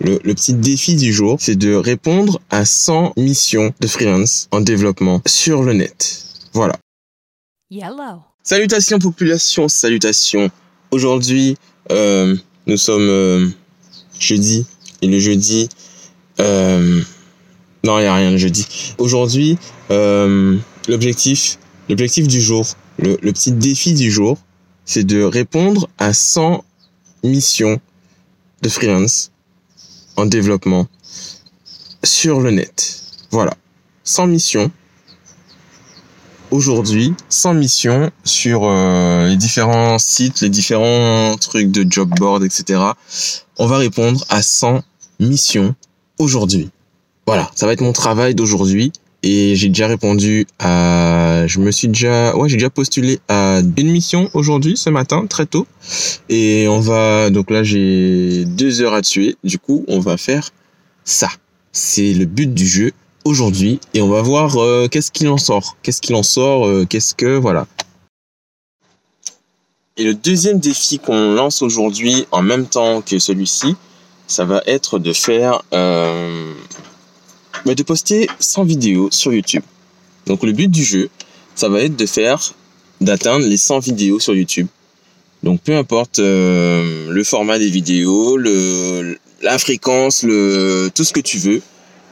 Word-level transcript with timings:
Le, 0.00 0.18
le 0.24 0.34
petit 0.34 0.54
défi 0.54 0.96
du 0.96 1.12
jour, 1.12 1.36
c'est 1.38 1.54
de 1.54 1.72
répondre 1.74 2.40
à 2.50 2.64
100 2.64 3.12
missions 3.16 3.72
de 3.80 3.86
freelance 3.86 4.48
en 4.50 4.60
développement 4.60 5.22
sur 5.24 5.62
le 5.62 5.72
net. 5.72 6.24
Voilà. 6.52 6.76
Yellow. 7.70 8.20
Salutations 8.42 8.98
population, 8.98 9.68
salutations. 9.68 10.50
Aujourd'hui, 10.90 11.56
euh, 11.92 12.36
nous 12.66 12.76
sommes 12.76 13.08
euh, 13.08 13.48
jeudi 14.18 14.66
et 15.00 15.06
le 15.06 15.18
jeudi, 15.20 15.68
euh, 16.40 17.00
non, 17.84 17.98
il 17.98 18.02
n'y 18.02 18.08
a 18.08 18.14
rien 18.14 18.30
le 18.32 18.36
jeudi. 18.36 18.66
Aujourd'hui, 18.98 19.58
euh, 19.90 20.58
l'objectif, 20.88 21.58
l'objectif 21.88 22.26
du 22.26 22.40
jour, 22.40 22.66
le, 22.98 23.16
le 23.22 23.32
petit 23.32 23.52
défi 23.52 23.94
du 23.94 24.10
jour, 24.10 24.38
c'est 24.84 25.04
de 25.04 25.22
répondre 25.22 25.88
à 25.98 26.12
100 26.12 26.64
missions 27.22 27.80
de 28.62 28.68
freelance 28.68 29.30
en 30.16 30.26
développement 30.26 30.86
sur 32.02 32.40
le 32.40 32.50
net. 32.50 33.02
Voilà. 33.30 33.54
100 34.04 34.26
missions. 34.26 34.70
Aujourd'hui, 36.50 37.14
100 37.30 37.54
missions 37.54 38.10
sur 38.22 38.64
euh, 38.64 39.28
les 39.28 39.36
différents 39.36 39.98
sites, 39.98 40.40
les 40.40 40.50
différents 40.50 41.36
trucs 41.36 41.70
de 41.70 41.84
job 41.90 42.10
board, 42.16 42.44
etc. 42.44 42.80
On 43.58 43.66
va 43.66 43.78
répondre 43.78 44.24
à 44.28 44.42
100 44.42 44.82
missions 45.20 45.74
aujourd'hui. 46.18 46.70
Voilà, 47.26 47.50
ça 47.54 47.66
va 47.66 47.72
être 47.72 47.80
mon 47.80 47.92
travail 47.92 48.34
d'aujourd'hui. 48.34 48.92
Et 49.26 49.56
j'ai 49.56 49.68
déjà 49.68 49.86
répondu 49.86 50.46
à, 50.58 51.46
je 51.46 51.58
me 51.58 51.70
suis 51.70 51.88
déjà, 51.88 52.36
ouais, 52.36 52.50
j'ai 52.50 52.56
déjà 52.56 52.68
postulé 52.68 53.20
à 53.28 53.62
une 53.78 53.90
mission 53.90 54.28
aujourd'hui, 54.34 54.76
ce 54.76 54.90
matin, 54.90 55.24
très 55.26 55.46
tôt. 55.46 55.66
Et 56.28 56.68
on 56.68 56.78
va, 56.78 57.30
donc 57.30 57.50
là, 57.50 57.62
j'ai 57.62 58.44
deux 58.44 58.82
heures 58.82 58.92
à 58.92 59.00
tuer. 59.00 59.36
Du 59.42 59.58
coup, 59.58 59.86
on 59.88 59.98
va 59.98 60.18
faire 60.18 60.50
ça. 61.06 61.30
C'est 61.72 62.12
le 62.12 62.26
but 62.26 62.52
du 62.52 62.68
jeu 62.68 62.92
aujourd'hui. 63.24 63.80
Et 63.94 64.02
on 64.02 64.08
va 64.08 64.20
voir 64.20 64.58
euh, 64.58 64.88
qu'est-ce 64.88 65.10
qu'il 65.10 65.28
en 65.28 65.38
sort. 65.38 65.78
Qu'est-ce 65.82 66.02
qu'il 66.02 66.16
en 66.16 66.22
sort, 66.22 66.66
euh, 66.66 66.84
qu'est-ce 66.84 67.14
que, 67.14 67.38
voilà. 67.38 67.66
Et 69.96 70.04
le 70.04 70.12
deuxième 70.12 70.58
défi 70.58 70.98
qu'on 70.98 71.32
lance 71.32 71.62
aujourd'hui 71.62 72.26
en 72.30 72.42
même 72.42 72.66
temps 72.66 73.00
que 73.00 73.18
celui-ci, 73.18 73.74
ça 74.26 74.44
va 74.44 74.62
être 74.66 74.98
de 74.98 75.14
faire, 75.14 75.62
euh, 75.72 76.52
bah, 77.64 77.74
de 77.74 77.82
poster 77.82 78.28
100 78.38 78.64
vidéos 78.64 79.08
sur 79.10 79.32
YouTube. 79.32 79.62
Donc 80.26 80.42
le 80.42 80.52
but 80.52 80.68
du 80.68 80.84
jeu, 80.84 81.08
ça 81.54 81.68
va 81.68 81.80
être 81.80 81.96
de 81.96 82.06
faire, 82.06 82.54
d'atteindre 83.00 83.46
les 83.46 83.56
100 83.56 83.80
vidéos 83.80 84.20
sur 84.20 84.34
YouTube. 84.34 84.66
Donc 85.42 85.60
peu 85.60 85.76
importe 85.76 86.18
euh, 86.20 87.10
le 87.10 87.24
format 87.24 87.58
des 87.58 87.68
vidéos, 87.68 88.36
le, 88.36 89.18
la 89.42 89.58
fréquence, 89.58 90.22
le, 90.22 90.90
tout 90.94 91.04
ce 91.04 91.12
que 91.12 91.20
tu 91.20 91.38
veux. 91.38 91.60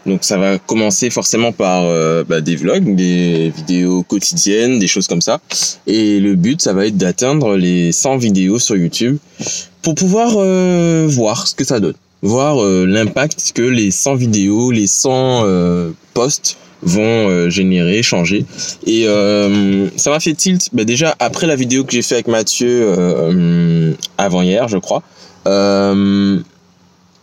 Donc 0.04 0.24
ça 0.24 0.36
va 0.36 0.58
commencer 0.58 1.10
forcément 1.10 1.52
par 1.52 1.84
euh, 1.84 2.24
bah, 2.24 2.40
des 2.40 2.56
vlogs, 2.56 2.94
des 2.94 3.50
vidéos 3.56 4.02
quotidiennes, 4.02 4.78
des 4.78 4.88
choses 4.88 5.06
comme 5.06 5.20
ça. 5.20 5.40
Et 5.86 6.20
le 6.20 6.34
but, 6.34 6.60
ça 6.60 6.72
va 6.72 6.86
être 6.86 6.96
d'atteindre 6.96 7.56
les 7.56 7.92
100 7.92 8.16
vidéos 8.18 8.58
sur 8.58 8.76
YouTube 8.76 9.16
pour 9.80 9.94
pouvoir 9.94 10.34
euh, 10.36 11.06
voir 11.08 11.46
ce 11.46 11.54
que 11.54 11.64
ça 11.64 11.80
donne. 11.80 11.94
Voir 12.22 12.62
euh, 12.62 12.86
l'impact 12.86 13.52
que 13.54 13.62
les 13.62 13.90
100 13.90 14.14
vidéos, 14.14 14.70
les 14.70 14.86
100 14.86 15.42
euh, 15.44 15.90
posts 16.14 16.56
vont 16.82 17.02
euh, 17.02 17.50
générer, 17.50 18.02
changer. 18.02 18.44
Et 18.86 19.06
euh, 19.06 19.88
ça 19.96 20.10
m'a 20.10 20.20
fait 20.20 20.34
tilt, 20.34 20.68
bah, 20.72 20.84
déjà 20.84 21.14
après 21.18 21.46
la 21.46 21.56
vidéo 21.56 21.84
que 21.84 21.92
j'ai 21.92 22.02
fait 22.02 22.16
avec 22.16 22.28
Mathieu 22.28 22.94
euh, 22.98 23.92
avant-hier, 24.18 24.68
je 24.68 24.78
crois. 24.78 25.02
Euh, 25.46 26.38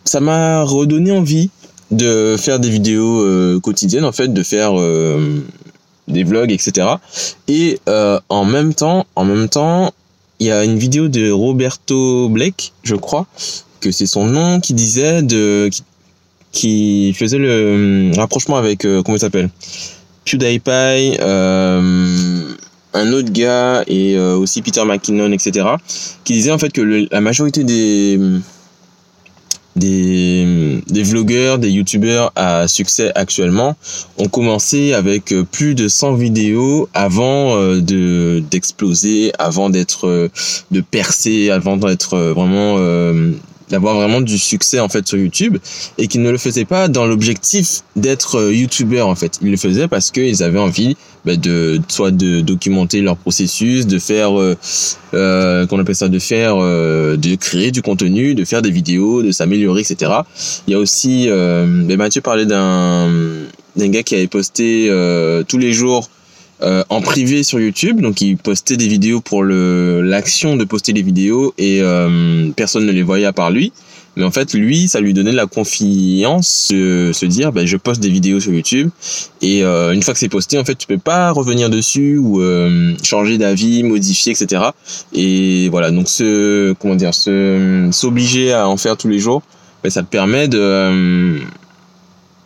ça 0.04 0.20
m'a 0.20 0.62
redonné 0.62 1.12
envie 1.12 1.50
de 1.90 2.36
faire 2.38 2.60
des 2.60 2.70
vidéos 2.70 3.60
quotidiennes, 3.60 4.04
en 4.04 4.12
fait, 4.12 4.32
de 4.32 4.42
faire 4.42 4.74
des 6.08 6.24
vlogs, 6.24 6.52
etc. 6.52 6.86
Et 7.48 7.78
en 7.86 8.44
même 8.44 8.74
temps, 8.74 9.06
en 9.16 9.24
même 9.24 9.48
temps, 9.48 9.92
il 10.38 10.46
y 10.46 10.52
a 10.52 10.64
une 10.64 10.78
vidéo 10.78 11.08
de 11.08 11.30
Roberto 11.30 12.28
Blake, 12.28 12.72
je 12.84 12.94
crois, 12.94 13.26
que 13.80 13.90
c'est 13.90 14.06
son 14.06 14.26
nom, 14.26 14.60
qui 14.60 14.74
disait 14.74 15.22
de, 15.22 15.70
qui, 16.52 17.12
faisait 17.14 17.38
le 17.38 18.12
rapprochement 18.16 18.56
avec 18.56 18.84
euh, 18.84 19.02
comment 19.02 19.16
il 19.16 19.20
s'appelle, 19.20 19.50
PewDiePie, 20.24 21.18
euh, 21.20 22.42
un 22.92 23.12
autre 23.12 23.30
gars 23.32 23.82
et 23.86 24.16
euh, 24.16 24.36
aussi 24.36 24.62
Peter 24.62 24.84
McKinnon, 24.84 25.32
etc. 25.32 25.66
Qui 26.24 26.34
disait 26.34 26.50
en 26.50 26.58
fait 26.58 26.72
que 26.72 27.06
la 27.10 27.20
majorité 27.20 27.64
des 27.64 28.18
des, 29.76 30.82
des 30.88 31.02
vlogueurs, 31.02 31.58
des 31.58 31.70
youtubeurs 31.70 32.32
à 32.36 32.66
succès 32.68 33.12
actuellement 33.14 33.76
ont 34.18 34.28
commencé 34.28 34.92
avec 34.92 35.32
euh, 35.32 35.44
plus 35.44 35.74
de 35.74 35.88
100 35.88 36.14
vidéos 36.14 36.88
avant 36.92 37.56
euh, 37.56 37.80
de 37.80 38.42
d'exploser, 38.50 39.32
avant 39.38 39.70
d'être 39.70 40.06
euh, 40.06 40.28
de 40.70 40.80
percer, 40.80 41.50
avant 41.50 41.76
d'être 41.76 42.14
euh, 42.14 42.32
vraiment 42.32 42.76
euh, 42.78 43.32
d'avoir 43.70 43.94
vraiment 43.94 44.20
du 44.20 44.38
succès 44.38 44.80
en 44.80 44.88
fait 44.88 45.06
sur 45.06 45.18
YouTube 45.18 45.58
et 45.98 46.08
qu'ils 46.08 46.22
ne 46.22 46.30
le 46.30 46.38
faisaient 46.38 46.64
pas 46.64 46.88
dans 46.88 47.06
l'objectif 47.06 47.82
d'être 47.96 48.36
euh, 48.36 48.54
youtubeur 48.54 49.08
en 49.08 49.14
fait. 49.14 49.38
Ils 49.42 49.50
le 49.50 49.56
faisaient 49.56 49.88
parce 49.88 50.10
qu'ils 50.10 50.42
avaient 50.42 50.58
envie 50.58 50.96
bah, 51.24 51.36
de 51.36 51.80
soit 51.88 52.10
de 52.10 52.40
documenter 52.40 53.02
leur 53.02 53.16
processus, 53.16 53.86
de 53.86 53.98
faire 53.98 54.38
euh, 54.40 54.56
euh, 55.14 55.66
qu'on 55.66 55.78
appelle 55.78 55.94
ça 55.94 56.08
de 56.08 56.18
faire 56.18 56.56
euh, 56.56 57.16
de 57.16 57.34
créer 57.34 57.70
du 57.70 57.82
contenu, 57.82 58.34
de 58.34 58.44
faire 58.44 58.62
des 58.62 58.70
vidéos, 58.70 59.22
de 59.22 59.30
s'améliorer, 59.30 59.82
etc. 59.82 60.12
Il 60.66 60.72
y 60.72 60.74
a 60.74 60.78
aussi 60.78 61.26
euh, 61.28 61.66
ben 61.84 61.96
Mathieu 61.96 62.20
parlait 62.20 62.46
d'un 62.46 63.08
d'un 63.76 63.88
gars 63.88 64.02
qui 64.02 64.14
avait 64.14 64.26
posté 64.26 64.88
euh, 64.90 65.42
tous 65.46 65.58
les 65.58 65.72
jours 65.72 66.08
euh, 66.62 66.84
en 66.88 67.00
privé 67.00 67.42
sur 67.42 67.60
YouTube, 67.60 68.00
donc 68.00 68.20
il 68.20 68.36
postait 68.36 68.76
des 68.76 68.88
vidéos 68.88 69.20
pour 69.20 69.42
le 69.42 70.02
l'action 70.02 70.56
de 70.56 70.64
poster 70.64 70.92
les 70.92 71.02
vidéos 71.02 71.54
et 71.58 71.80
euh, 71.80 72.50
personne 72.54 72.86
ne 72.86 72.92
les 72.92 73.02
voyait 73.02 73.26
à 73.26 73.32
part 73.32 73.50
lui. 73.50 73.72
Mais 74.16 74.24
en 74.24 74.30
fait, 74.30 74.54
lui, 74.54 74.88
ça 74.88 75.00
lui 75.00 75.14
donnait 75.14 75.32
la 75.32 75.46
confiance 75.46 76.68
de 76.70 77.12
se 77.14 77.26
dire, 77.26 77.52
ben, 77.52 77.64
je 77.64 77.76
poste 77.76 78.02
des 78.02 78.08
vidéos 78.08 78.40
sur 78.40 78.52
YouTube 78.52 78.90
et 79.40 79.62
euh, 79.62 79.92
une 79.92 80.02
fois 80.02 80.14
que 80.14 80.20
c'est 80.20 80.28
posté, 80.28 80.58
en 80.58 80.64
fait, 80.64 80.74
tu 80.74 80.86
peux 80.86 80.98
pas 80.98 81.30
revenir 81.30 81.70
dessus 81.70 82.18
ou 82.18 82.40
euh, 82.40 82.94
changer 83.04 83.38
d'avis, 83.38 83.84
modifier, 83.84 84.32
etc. 84.32 84.62
Et 85.14 85.68
voilà, 85.70 85.92
donc 85.92 86.08
se 86.08 86.72
comment 86.74 86.96
dire, 86.96 87.14
se 87.14 87.88
s'obliger 87.92 88.52
à 88.52 88.68
en 88.68 88.76
faire 88.76 88.96
tous 88.96 89.08
les 89.08 89.20
jours, 89.20 89.42
ben, 89.84 89.90
ça 89.90 90.02
te 90.02 90.08
permet 90.08 90.48
de 90.48 91.38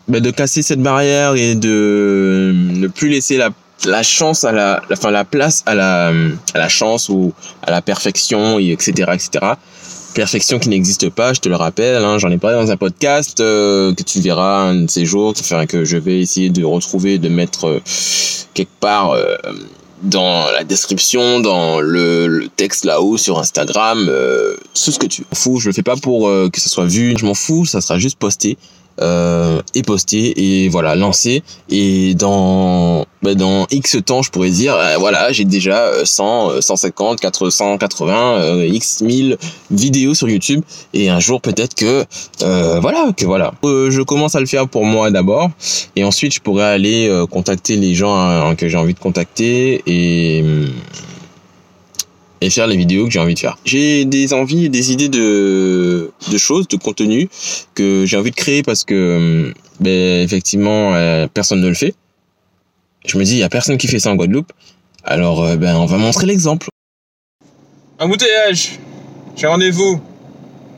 ben, 0.07 0.21
de 0.21 0.31
casser 0.31 0.63
cette 0.63 0.83
barrière 0.83 1.35
et 1.35 1.55
de 1.55 2.53
ne 2.55 2.89
plus 2.89 3.09
laisser 3.09 3.39
la 3.39 3.51
la 3.87 4.03
chance 4.03 4.45
à 4.45 4.53
la, 4.53 4.83
la 4.89 5.25
place 5.25 5.63
à 5.67 5.75
la 5.75 6.09
à 6.55 6.59
la 6.59 6.69
chance 6.69 7.09
ou 7.09 7.33
à 7.63 7.71
la 7.71 7.83
perfection 7.83 8.59
et 8.59 8.73
etc 8.73 9.13
etc 9.13 9.55
perfection 10.15 10.59
qui 10.59 10.69
n'existe 10.69 11.11
pas 11.11 11.33
je 11.33 11.41
te 11.41 11.49
le 11.49 11.57
rappelle 11.57 12.05
hein, 12.05 12.19
j'en 12.19 12.31
ai 12.31 12.39
parlé 12.39 12.57
dans 12.57 12.71
un 12.71 12.77
podcast 12.77 13.41
euh, 13.41 13.95
que 13.95 14.03
tu 14.03 14.21
verras 14.21 14.63
un 14.63 14.83
de 14.83 14.91
ces 14.91 15.05
jours 15.05 15.35
que 15.69 15.85
je 15.85 15.97
vais 15.97 16.21
essayer 16.21 16.51
de 16.51 16.65
retrouver 16.65 17.19
de 17.19 17.29
mettre 17.29 17.67
euh, 17.67 17.81
quelque 18.55 18.73
part 18.81 19.11
euh, 19.11 19.37
dans 20.05 20.51
la 20.51 20.65
description, 20.65 21.41
dans 21.41 21.81
le, 21.81 22.27
le 22.27 22.49
texte 22.49 22.85
là-haut 22.85 23.17
sur 23.17 23.39
Instagram, 23.39 24.07
euh, 24.09 24.55
tout 24.75 24.93
ce 24.93 24.99
que 24.99 25.07
tu 25.07 25.23
veux. 25.23 25.29
Fou, 25.33 25.59
je 25.59 25.69
le 25.69 25.73
fais 25.73 25.83
pas 25.83 25.97
pour 25.97 26.29
euh, 26.29 26.51
que 26.51 26.61
ça 26.61 26.69
soit 26.69 26.87
vu, 26.87 27.17
je 27.19 27.25
m'en 27.25 27.35
fous, 27.35 27.65
ça 27.65 27.81
sera 27.81 27.99
juste 27.99 28.19
posté 28.19 28.57
euh, 29.01 29.61
et 29.75 29.83
posté 29.83 30.65
et 30.65 30.69
voilà 30.69 30.95
lancé 30.95 31.43
et 31.69 32.15
dans 32.15 33.07
bah, 33.23 33.35
dans 33.35 33.67
X 33.71 33.97
temps 34.05 34.23
je 34.23 34.31
pourrais 34.31 34.51
dire 34.51 34.75
euh, 34.75 34.97
voilà 34.99 35.33
j'ai 35.33 35.45
déjà 35.45 35.79
euh, 35.87 36.05
100 36.05 36.51
euh, 36.51 36.61
150 36.61 37.21
480 37.21 38.35
euh, 38.35 38.67
X 38.67 39.01
1000 39.01 39.39
vidéos 39.71 40.15
sur 40.15 40.29
YouTube. 40.29 40.63
Et 40.93 41.09
un 41.09 41.21
jour 41.21 41.41
peut-être 41.41 41.75
que 41.75 42.05
euh, 42.43 42.81
voilà 42.81 43.13
que 43.17 43.25
voilà. 43.25 43.55
Euh, 43.65 43.91
je 43.91 44.03
commence 44.03 44.35
à 44.35 44.41
le 44.41 44.47
faire 44.47 44.69
pour 44.69 44.85
moi 44.85 45.11
d'abord. 45.11 45.51
Et 45.97 46.05
ensuite 46.05 46.35
je 46.35 46.41
pourrais 46.41 46.65
aller 46.65 47.25
contacter 47.31 47.77
les 47.77 47.95
gens 47.95 48.15
hein, 48.17 48.55
que 48.55 48.69
j'ai 48.69 48.77
envie 48.77 48.95
de 48.95 48.99
contacter 48.99 49.83
et 49.87 50.45
et 52.45 52.51
faire 52.51 52.67
les 52.67 52.77
vidéos 52.77 53.07
que 53.07 53.11
j'ai 53.11 53.19
envie 53.19 53.35
de 53.35 53.39
faire. 53.39 53.57
J'ai 53.65 54.05
des 54.05 54.35
envies 54.35 54.67
et 54.67 54.69
des 54.69 54.93
idées 54.93 55.09
de, 55.09 56.11
de 56.31 56.39
choses, 56.39 56.69
de 56.69 56.77
contenu 56.77 57.29
que 57.75 58.05
j'ai 58.07 58.17
envie 58.17 58.31
de 58.31 58.37
créer 58.37 58.63
parce 58.63 58.85
que 58.85 59.17
hum, 59.17 59.55
ben, 59.81 60.23
effectivement 60.23 60.95
euh, 60.95 61.27
personne 61.33 61.61
ne 61.61 61.69
le 61.69 61.75
fait. 61.75 61.95
Je 63.07 63.19
me 63.19 63.25
dis 63.25 63.33
il 63.33 63.39
y 63.39 63.43
a 63.43 63.49
personne 63.49 63.79
qui 63.79 63.89
fait 63.89 63.99
ça 63.99 64.11
en 64.11 64.17
Guadeloupe. 64.17 64.53
Alors 65.05 65.43
euh, 65.43 65.57
ben 65.57 65.77
on 65.77 65.87
va 65.87 65.97
montrer 65.97 66.27
l'exemple. 66.27 66.69
Embouteillage. 67.99 68.79
J'ai 69.37 69.47
rendez-vous. 69.47 70.01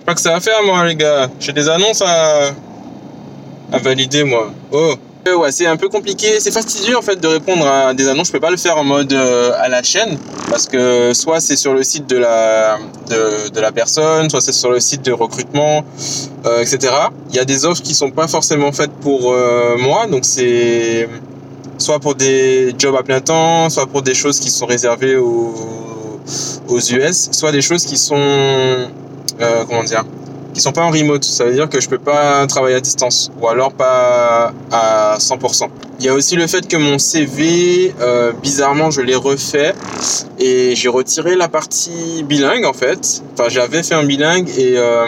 Pas 0.05 0.15
que 0.15 0.21
ça 0.21 0.37
à 0.37 0.41
faire 0.41 0.63
moi 0.65 0.87
les 0.87 0.95
gars. 0.95 1.31
J'ai 1.41 1.53
des 1.53 1.69
annonces 1.69 2.03
à 2.03 2.53
à 3.73 3.79
valider 3.79 4.23
moi. 4.23 4.53
Oh, 4.71 4.95
ouais, 5.35 5.51
c'est 5.51 5.67
un 5.67 5.77
peu 5.77 5.89
compliqué, 5.89 6.39
c'est 6.41 6.51
fastidieux 6.51 6.97
en 6.97 7.03
fait 7.03 7.21
de 7.21 7.27
répondre 7.27 7.67
à 7.67 7.95
des 7.95 8.09
annonces. 8.09 8.29
Je 8.29 8.33
peux 8.33 8.41
pas 8.41 8.51
le 8.51 8.57
faire 8.57 8.77
en 8.77 8.85
mode 8.85 9.13
euh, 9.13 9.53
à 9.59 9.69
la 9.69 9.83
chaîne 9.83 10.19
parce 10.51 10.67
que 10.67 11.13
soit 11.15 11.41
c'est 11.41 11.57
sur 11.57 11.75
le 11.75 11.83
site 11.83 12.07
de 12.09 12.17
la 12.17 12.79
de, 13.09 13.49
de 13.49 13.61
la 13.61 13.73
personne, 13.73 14.31
soit 14.31 14.41
c'est 14.41 14.53
sur 14.53 14.71
le 14.71 14.81
site 14.81 15.03
de 15.03 15.13
recrutement, 15.13 15.85
euh, 16.45 16.61
etc. 16.63 16.93
Il 17.31 17.37
y 17.37 17.39
a 17.39 17.45
des 17.45 17.65
offres 17.65 17.83
qui 17.83 17.95
sont 17.95 18.11
pas 18.11 18.29
forcément 18.29 18.73
faites 18.73 18.93
pour 18.93 19.33
euh, 19.33 19.77
moi, 19.79 20.07
donc 20.07 20.25
c'est 20.25 21.09
soit 21.79 21.99
pour 21.99 22.15
des 22.15 22.75
jobs 22.79 22.97
à 22.97 23.03
plein 23.03 23.21
temps, 23.21 23.69
soit 23.69 23.87
pour 23.87 24.03
des 24.03 24.15
choses 24.15 24.39
qui 24.41 24.51
sont 24.51 24.67
réservées 24.67 25.17
aux 25.17 25.55
aux 26.69 26.81
US, 26.81 27.29
soit 27.33 27.53
des 27.53 27.63
choses 27.63 27.85
qui 27.85 27.97
sont 27.97 28.17
euh, 28.17 29.65
comment 29.69 29.85
dire 29.85 30.05
qui 30.57 30.63
sont 30.63 30.73
pas 30.73 30.85
en 30.85 30.91
remote. 30.91 31.23
Ça 31.23 31.45
veut 31.45 31.53
dire 31.53 31.69
que 31.69 31.83
je 31.83 31.89
peux 31.91 31.99
pas 31.99 32.47
travailler 32.47 32.77
à 32.77 32.81
distance 32.81 33.31
ou 33.39 33.47
alors 33.47 33.75
pas 33.75 34.55
à 34.73 35.19
100%. 35.19 35.69
Il 35.99 36.07
y 36.07 36.09
a 36.09 36.15
aussi 36.15 36.35
le 36.35 36.47
fait 36.47 36.67
que 36.67 36.79
mon 36.79 36.99
CV, 36.99 37.95
euh, 38.01 38.33
bizarrement, 38.33 38.91
je 38.91 39.03
l'ai 39.03 39.17
refait 39.17 39.75
et 40.39 40.75
j'ai 40.75 40.89
retiré 40.89 41.37
la 41.37 41.49
partie 41.49 42.25
bilingue 42.27 42.65
en 42.65 42.73
fait. 42.73 43.23
Enfin, 43.35 43.51
j'avais 43.51 43.83
fait 43.83 43.95
un 43.95 44.05
bilingue 44.05 44.49
et 44.57 44.79
euh, 44.79 45.05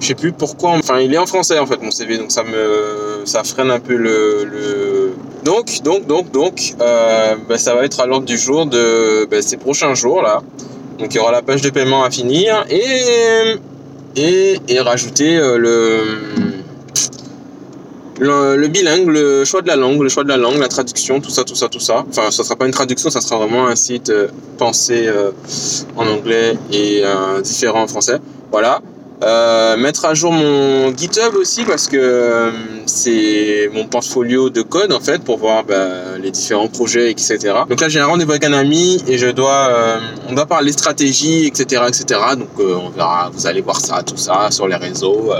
je 0.00 0.08
sais 0.08 0.16
plus 0.16 0.32
pourquoi. 0.32 0.70
Enfin, 0.70 0.98
il 0.98 1.14
est 1.14 1.18
en 1.18 1.26
français 1.26 1.60
en 1.60 1.66
fait 1.66 1.80
mon 1.80 1.92
CV, 1.92 2.18
donc 2.18 2.32
ça 2.32 2.42
me 2.42 3.22
ça 3.26 3.44
freine 3.44 3.70
un 3.70 3.78
peu 3.78 3.94
le, 3.94 4.44
le... 4.44 5.14
donc 5.44 5.82
donc 5.84 6.06
donc 6.06 6.32
donc 6.32 6.74
euh, 6.80 7.36
bah, 7.48 7.58
ça 7.58 7.76
va 7.76 7.84
être 7.84 8.00
à 8.00 8.06
l'ordre 8.06 8.26
du 8.26 8.36
jour 8.36 8.66
de 8.66 9.26
bah, 9.30 9.40
ces 9.40 9.56
prochains 9.56 9.94
jours 9.94 10.20
là. 10.20 10.42
Donc 10.98 11.14
il 11.14 11.16
y 11.16 11.20
aura 11.20 11.30
la 11.30 11.42
page 11.42 11.62
de 11.62 11.70
paiement 11.70 12.02
à 12.02 12.10
finir 12.10 12.64
et 12.70 13.56
et, 14.16 14.58
rajouter 14.80 15.36
euh, 15.36 15.58
le, 18.20 18.56
le, 18.56 18.68
bilingue, 18.68 19.08
le 19.08 19.44
choix 19.44 19.62
de 19.62 19.66
la 19.66 19.76
langue, 19.76 20.00
le 20.02 20.08
choix 20.08 20.24
de 20.24 20.28
la 20.28 20.36
langue, 20.36 20.58
la 20.58 20.68
traduction, 20.68 21.20
tout 21.20 21.30
ça, 21.30 21.44
tout 21.44 21.54
ça, 21.54 21.68
tout 21.68 21.80
ça. 21.80 22.04
Enfin, 22.08 22.30
ça 22.30 22.44
sera 22.44 22.56
pas 22.56 22.66
une 22.66 22.72
traduction, 22.72 23.10
ça 23.10 23.20
sera 23.20 23.38
vraiment 23.38 23.66
un 23.66 23.76
site 23.76 24.10
euh, 24.10 24.28
pensé 24.58 25.06
euh, 25.06 25.30
en 25.96 26.06
anglais 26.06 26.56
et 26.72 27.02
différent 27.42 27.82
en 27.82 27.88
français. 27.88 28.18
Voilà. 28.50 28.80
Euh, 29.22 29.76
mettre 29.76 30.06
à 30.06 30.14
jour 30.14 30.32
mon 30.32 30.94
GitHub 30.94 31.34
aussi 31.36 31.64
parce 31.64 31.86
que 31.86 31.96
euh, 31.96 32.50
c'est 32.86 33.70
mon 33.72 33.86
portfolio 33.86 34.50
de 34.50 34.60
code 34.62 34.92
en 34.92 34.98
fait 34.98 35.22
pour 35.22 35.38
voir 35.38 35.62
bah, 35.62 36.18
les 36.20 36.32
différents 36.32 36.66
projets 36.66 37.12
etc. 37.12 37.38
Donc 37.68 37.80
là 37.80 37.88
j'ai 37.88 38.00
un 38.00 38.06
rendez-vous 38.06 38.32
avec 38.32 38.44
un 38.44 38.52
ami 38.52 39.02
et 39.06 39.16
je 39.16 39.28
dois 39.28 39.68
euh, 39.70 40.00
on 40.28 40.34
doit 40.34 40.46
parler 40.46 40.72
stratégie 40.72 41.46
etc 41.46 41.84
etc. 41.86 42.20
Donc 42.36 42.48
euh, 42.58 42.74
on 42.74 42.90
verra 42.90 43.30
vous 43.32 43.46
allez 43.46 43.60
voir 43.60 43.80
ça 43.80 44.02
tout 44.02 44.16
ça 44.16 44.50
sur 44.50 44.66
les 44.66 44.76
réseaux. 44.76 45.32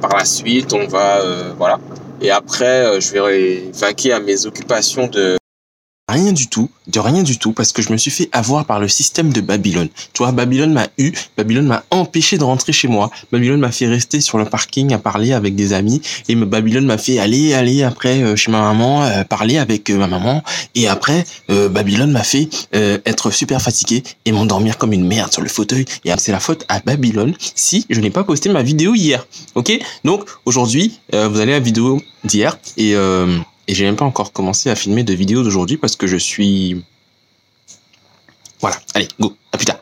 Par 0.00 0.16
la 0.16 0.24
suite 0.24 0.72
on 0.72 0.86
va 0.86 1.20
voilà 1.58 1.78
et 2.22 2.30
après 2.30 3.00
je 3.00 3.12
vais 3.12 3.70
vaquer 3.74 4.12
à 4.14 4.20
mes 4.20 4.46
occupations 4.46 5.08
de 5.08 5.39
Rien 6.10 6.32
du 6.32 6.48
tout, 6.48 6.68
de 6.88 6.98
rien 6.98 7.22
du 7.22 7.38
tout, 7.38 7.52
parce 7.52 7.70
que 7.70 7.82
je 7.82 7.92
me 7.92 7.96
suis 7.96 8.10
fait 8.10 8.28
avoir 8.32 8.64
par 8.64 8.80
le 8.80 8.88
système 8.88 9.32
de 9.32 9.40
Babylone. 9.40 9.88
Tu 10.12 10.24
vois, 10.24 10.32
Babylone 10.32 10.72
m'a 10.72 10.88
eu, 10.98 11.12
Babylone 11.36 11.66
m'a 11.66 11.84
empêché 11.92 12.36
de 12.36 12.42
rentrer 12.42 12.72
chez 12.72 12.88
moi. 12.88 13.12
Babylone 13.30 13.60
m'a 13.60 13.70
fait 13.70 13.86
rester 13.86 14.20
sur 14.20 14.36
le 14.36 14.44
parking 14.44 14.92
à 14.92 14.98
parler 14.98 15.32
avec 15.32 15.54
des 15.54 15.72
amis, 15.72 16.02
et 16.28 16.34
Babylone 16.34 16.84
m'a 16.84 16.98
fait 16.98 17.20
aller, 17.20 17.54
aller 17.54 17.84
après 17.84 18.22
euh, 18.22 18.34
chez 18.34 18.50
ma 18.50 18.60
maman, 18.60 19.04
euh, 19.04 19.22
parler 19.22 19.56
avec 19.56 19.88
euh, 19.88 19.98
ma 19.98 20.08
maman, 20.08 20.42
et 20.74 20.88
après, 20.88 21.24
euh, 21.48 21.68
Babylone 21.68 22.10
m'a 22.10 22.24
fait 22.24 22.48
être 22.72 23.30
super 23.30 23.62
fatigué 23.62 24.02
et 24.24 24.32
m'endormir 24.32 24.78
comme 24.78 24.92
une 24.92 25.06
merde 25.06 25.32
sur 25.32 25.42
le 25.42 25.48
fauteuil. 25.48 25.84
Et 26.04 26.10
c'est 26.18 26.32
la 26.32 26.40
faute 26.40 26.64
à 26.68 26.80
Babylone 26.80 27.34
si 27.54 27.86
je 27.88 28.00
n'ai 28.00 28.10
pas 28.10 28.24
posté 28.24 28.48
ma 28.48 28.62
vidéo 28.62 28.94
hier. 28.94 29.26
Ok? 29.54 29.78
Donc 30.04 30.24
aujourd'hui, 30.44 30.98
vous 31.12 31.40
allez 31.40 31.52
à 31.52 31.58
la 31.58 31.60
vidéo 31.60 32.00
d'hier, 32.24 32.58
et... 32.76 32.96
Euh, 32.96 33.38
et 33.70 33.74
j'ai 33.74 33.84
même 33.84 33.94
pas 33.94 34.04
encore 34.04 34.32
commencé 34.32 34.68
à 34.68 34.74
filmer 34.74 35.04
de 35.04 35.14
vidéos 35.14 35.44
d'aujourd'hui 35.44 35.76
parce 35.76 35.94
que 35.94 36.08
je 36.08 36.16
suis... 36.16 36.82
Voilà, 38.58 38.76
allez, 38.94 39.06
go, 39.20 39.36
à 39.52 39.58
plus 39.58 39.64
tard. 39.64 39.78